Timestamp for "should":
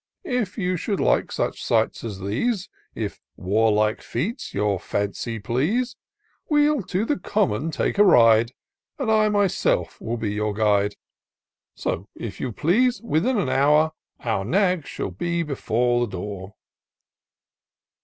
0.77-0.99